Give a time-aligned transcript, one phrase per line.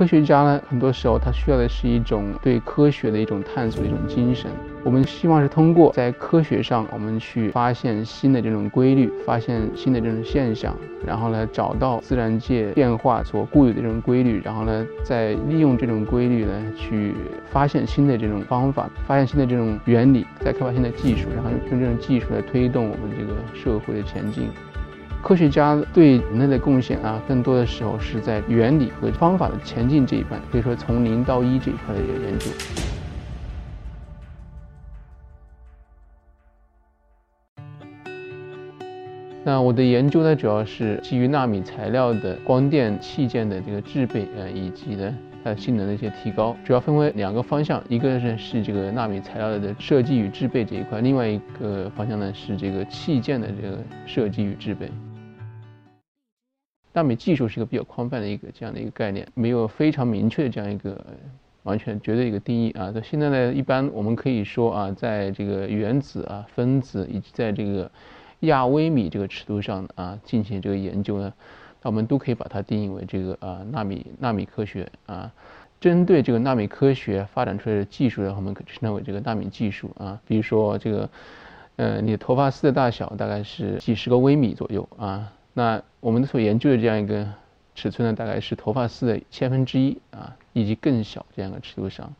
[0.00, 4.50] 科学家呢，很多时候他需要的是一种对科学的一种探索的一种精神。
[4.82, 10.74] 我们希望是通过在科学上，我们去发现新的这种规律，发现新的这种现象，
[11.06, 17.14] 然后呢，找到自然界变化所固有的这种规律，然后呢，再利用这种规律呢，去
[17.50, 24.48] 发现新的这种方法，发现新的这种原理，再开发新的技术，然后用这种技术来推动我们这个社会的前进。
[25.22, 32.46] 科学家对人类的贡献啊，更多的时候是在原理和方法的前进这一块，可以说从零到一这一块的研究。
[39.44, 54.90] 那我的研究呢，主要是基于纳米材料的光电器件的这个制备，呃，以及呢它的性能的一些提高，主要分为两个方向，一个是是这个纳米材料的设计与制备这一块，另外一个方向呢是这个器件的这个设计与制备。
[56.92, 61.04] 纳米技术是一个比较宽泛的一个这样的一个概念，没有非常明确的这样一个
[61.62, 62.90] 完全绝对一个定义啊。
[62.94, 67.90] 那现在呢，一般我们可以说啊，在这个原子啊、分子以及在这个
[68.40, 71.32] 亚微米这个尺度上啊进行这个研究呢，
[71.82, 75.32] 那我们都可以把它定义为这个啊纳米纳米科学啊。
[75.80, 80.20] 针对这个纳米科学发展出来的技术呢，我们可称它为这个纳米技术啊。
[80.26, 81.10] 比如说这个，
[81.76, 85.32] 呃，你的头发丝的大小大概是几十个微米左右啊。
[85.52, 87.26] 那我们所研究的这样一个
[87.74, 92.12] 尺寸呢，大概是头发丝的千分之一啊，以及更小这样一个尺度上。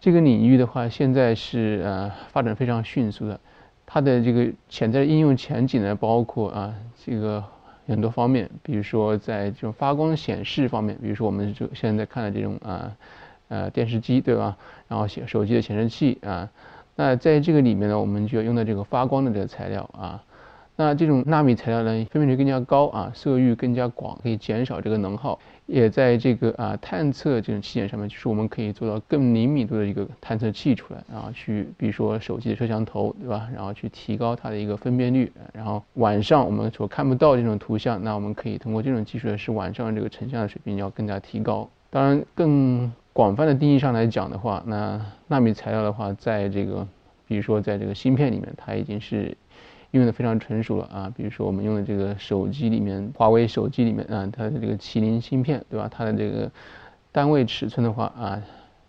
[0.00, 3.38] 这个领域的话，现在是呃发展非常迅速的，
[3.86, 6.74] 它的这个潜在应用前景呢，包括啊
[7.04, 7.44] 这个
[7.86, 12.96] 很多方面，比如说在这种发光显示方面，比如说我们就现在看的这种啊
[13.46, 14.56] 呃电视机对吧？
[14.88, 16.50] 然后显手机的显示器啊，
[16.96, 20.24] 那在这个里面呢，我们就要用到这个发光的这个材料啊。
[20.74, 33.48] 那这种纳米材料呢，分辨率更加高啊，色域更加广，可以减少这个能耗，也在这个啊探测这种器件上面，就是我们可以做到更灵敏度的一个探测器出来，然后去比如说手机的摄像头，对吧？
[33.54, 41.68] 然后去提高它的一个分辨率，然后晚上我们所看不到这种图像，那我们可以通过这种技术呢，使晚上这个成像的水平要更加提高。
[41.90, 46.88] 当然，更广泛的定义上来讲的话，那纳米材料的话，在这个
[47.28, 49.36] 比如说在这个芯片里面，它已经是。
[49.92, 55.86] 用的非常成熟了啊，比如说我们用的这个手机里面，华为手机里面啊，它的这个麒麟芯片，对吧？
[55.90, 56.50] 它的这个
[57.12, 58.42] 单位尺寸的话啊，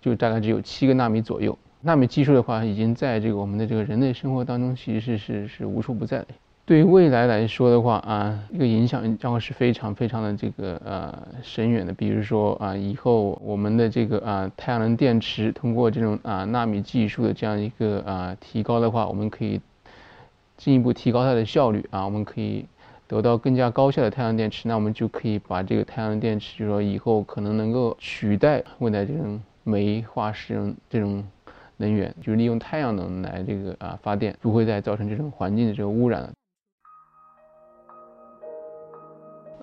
[0.00, 1.58] 就大概只有七个纳米左右。
[1.80, 6.28] 纳米技术的话，已经在这个我们的这个人类生活当中，其实是是无处不在的。
[6.64, 11.92] 对于未来来说的话啊，这个影响将会是非常非常的这个呃深远的。
[11.92, 19.60] 比如说啊，以后我们的这个啊太阳能电池，通过这种啊纳米技术的这样一个啊提高的话，我们可以。
[20.56, 22.64] 进一步提高它的效率啊，我们可以
[23.06, 31.22] 得到更加高效的太阳电池，那我们就可以把这个太阳能电池，就是说以后可能能够取代未来这种煤化石这种
[31.76, 36.32] 能源，就是利用太阳能来这个啊发电，不会再造成这种环境的这个污染了。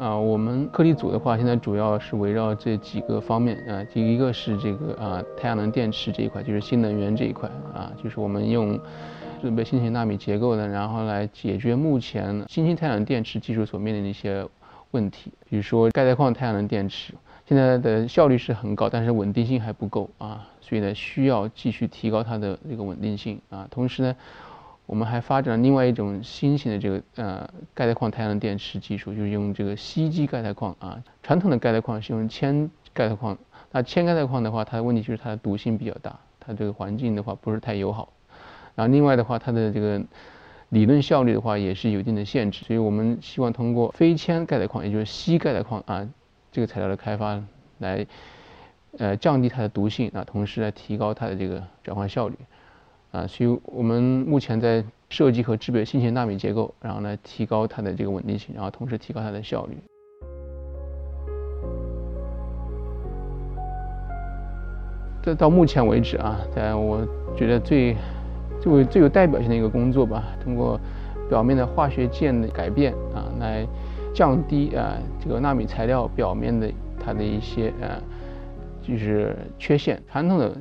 [0.01, 8.79] 啊，我们颗粒组的话，现在主要是围绕这几个方面啊，第一个是这个啊太阳能电池这一块，就是新能源这一块啊，就是我们用。
[9.41, 14.47] 准备新型纳米结构的，然后来解决目前新型太阳能电池技术所面临的一些
[14.91, 17.15] 问题，比如说钙钛矿太阳能电池，
[17.47, 23.67] 现在的效率是很高，但是稳定性还不够啊，所以呢需要继续提高它的这个稳定性啊。
[23.71, 24.15] 同时呢，
[24.91, 31.01] 我们还发展了另外一种新型的这个呃钙钛矿太阳能电池技术，就是用这个锡基钙钛矿啊。
[31.23, 33.37] 传统的钙钛矿是用铅钙钛矿，
[33.71, 38.11] 那铅钙钛矿的话，它的问题就是它的毒性比较大，它这个环境的话不是太友好。
[38.75, 40.01] 然后另外的话，它的这个
[40.67, 46.05] 理论效率的话也是有一定的限制，所以我们希望通过非铅钙钛矿，也就是锡钙钛矿啊
[46.51, 47.41] 这个材料的开发，
[47.77, 48.05] 来
[48.97, 52.35] 呃降低它的毒性啊，同时来提高它的这个转换效率
[53.11, 59.77] 啊，所以我们目前在设计和制备新型纳米结构，然后呢提高它的这个稳定性，然后同时提高它的效率。
[65.21, 67.05] 这到目前为止啊，在我
[67.35, 67.95] 觉得最。
[68.61, 70.79] 最最有代表性的一个工作吧，通过
[71.27, 73.65] 表面的化学键的改变啊，来
[74.13, 76.71] 降低啊这个纳米材料表面的
[77.03, 77.99] 它的一些呃
[78.79, 79.99] 就是缺陷。
[80.11, 80.55] 传统的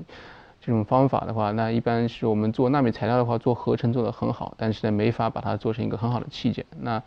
[0.60, 6.64] 这种方法的话，那一般是我们做纳米材料的话，做合成做得很好，但是呢没法把它做成一个很好的器件。
[6.80, 7.02] 那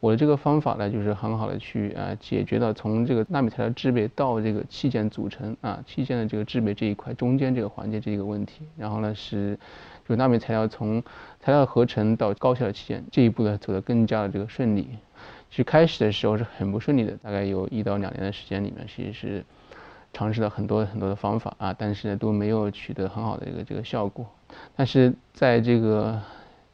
[0.00, 9.58] 我的这个方法呢，就是很好的去啊解决了从这个纳米材料制备到这个器件组成啊器件的这个制备这一块中间这个环节这个问题，然后呢是。
[10.06, 11.02] 就纳米材料从
[11.40, 14.86] 材料合成到高效的器件这一步呢，走得更加的这个顺利。
[15.48, 19.44] 其实开始的时候是很不顺利的，大概有一到两年的时间里面，其实是
[20.14, 24.24] 尝试了很多很多的方法啊，但是都没有取得很好的一个这个效果。
[24.74, 26.18] 但是在这个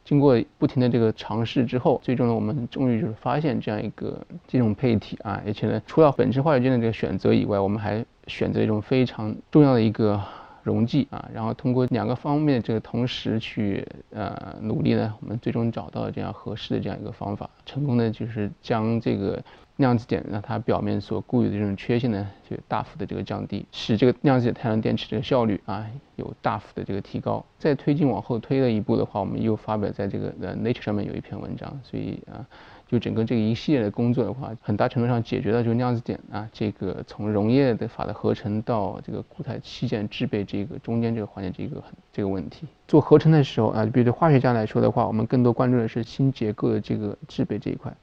[0.04, 10.22] 经过不停的这个尝试之后，最终呢，我们终于就是发现这样一个这种配体啊，而且呢，除了本质化学键的这个选择以外，我们还选择一种非常重要的一个。
[10.62, 19.42] 溶剂啊，然后通过两个方面这个同时去呃努力呢，我们最终找到了这样合适的这样一个方法，成功的就是将这个
[19.76, 25.86] 量子点让它表面所固有的这种缺陷呢，就大幅的这个降低，使这个量子点太阳电池这个效率啊
[26.16, 27.44] 有大幅的这个提高。
[27.58, 32.46] 再推进往后推了一步的话，我们又发表在这个呃 Nature 上面有一篇文章，所以啊。
[32.90, 42.66] 就整个这个一系列的工作的话，很大程度上解决了就是量子点啊，这个从溶液的法的合成到这个固态器件制备这个中间这个环节这个很这个问题。
[42.88, 47.94] 做合成的时候啊，比如对化学家来说的话，我们更多关注的是新结构的这个制备这一块。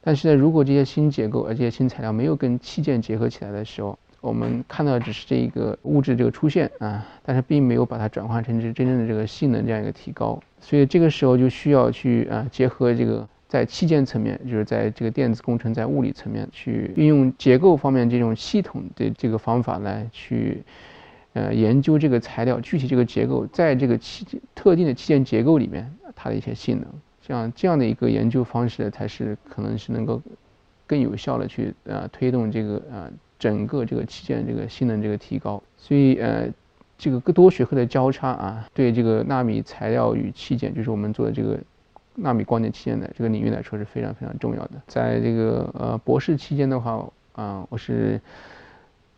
[0.00, 10.40] 但是呢，如果这些新结构而这些新材料没有跟器件结合起来的时候，我们看到只是这一个物质这个出现啊，但是并没有把它转化成这真正的这个性能这样一个提高。
[10.60, 13.26] 所以这个时候就需要去啊结合这个。
[13.48, 20.62] 在器件层面，就是在这个电子工程在物理层面去运用结构方面这种系统的这个方法来去，
[21.32, 26.86] 呃，研究这个材料具体这个结构在这个器件特定的器件结构里面它的一些性能，
[27.22, 30.20] 这样这样的一个研究方式才是可能是能够
[30.86, 35.62] 更有效的去呃推动这个呃整个这个器件这个性能这个提高。
[35.78, 36.46] 所以呃
[36.98, 41.58] 这个多学科的交叉啊，对这个纳米材料与器件，就是我们做的这个。
[42.20, 44.72] 纳米光电器件的这个领域来说是非常非常重要的。
[44.86, 48.20] 在这个呃博士期间的话，啊，我是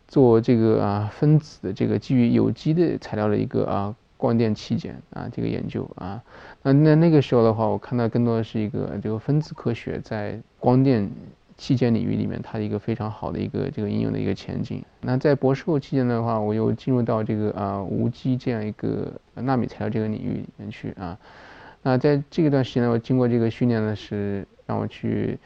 [0.07, 6.21] 做这个啊分子的这个基于有机的材料的一个啊光电器件啊这个研究啊。
[6.61, 11.09] 那那那个时候的话，我看到更多的是一个这个分子科学在光电
[11.57, 14.83] 器件领域里面它的一个非常好的一个这个应用的一个前景。
[15.01, 21.17] 那在博士后期间的话，我又进入到这个啊无机这样一个纳米材料这个领域里面去啊。
[21.83, 25.37] 那在这一段时间呢，我经过这个训练呢，是让我去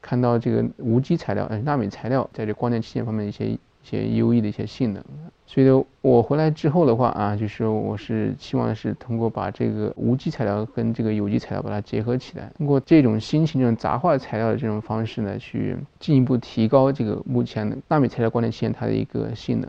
[0.00, 5.02] 看到这个无机材料、呃纳米材料在这光电器件方面一些一些优异的一些性能。
[5.44, 19.68] 所以呢，我回来之后的话啊，就是我是希望是通过把这个无机材料跟这个有机材料把它结合起来，通过这种新型这种杂化材料的这种方式呢，去进一步提高这个目前的纳米材料光电器件它的一个性能。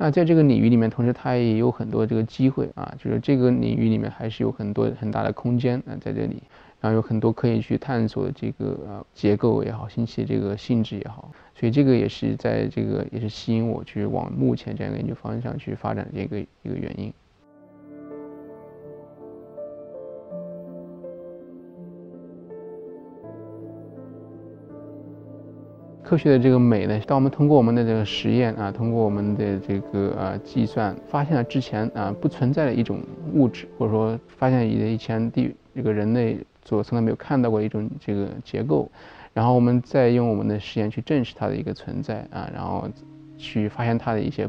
[0.00, 6.40] 那在这个领域里面，同时它也有很多这个机会啊，就是这个领域里面还是有很多很大的空间啊，在这里，
[6.80, 17.12] 然后有很多可以去探索的这个呃结构也好，信息这个性质也好，所以这个也是在这个也是吸引我去往目前这样一个研究方向去发展的一个一个原因。
[26.08, 32.98] 科学的这个美呢，当我们通过我们的这个实验啊，通过我们的这个呃计算，发现了之前啊不存在的一种
[33.34, 38.90] 物质，或者说发现以前地这个人类所从来没有看到过一种这个结构，
[39.34, 42.88] 然后我们再用我们的实验去证实它的一个存在啊，然后
[43.36, 44.48] 去发现它的一些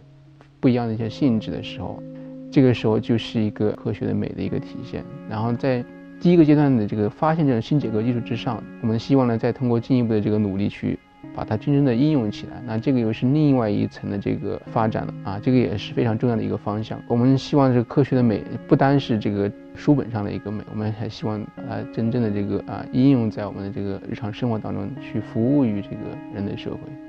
[0.62, 2.02] 不一样的一些性质的时候，
[2.50, 5.04] 这个时候就是一个科学的美的一个体现。
[5.30, 5.84] 然后在
[6.22, 10.98] 第一个阶段的这个发现这种新结构基础之上，我们希望呢再通过进一步的这个努力去。
[11.36, 17.02] 把它真正的应用起来，那这个又是另外一层的这个发展了啊，这个也是非常重要的一个方向。
[17.08, 25.98] 我们希望这个科学的美不单是这个书本上的一个美，我们还希望把它真正的这个啊应用在我们的这个日常生活当中，去服务于这个
[26.34, 27.09] 人类社会。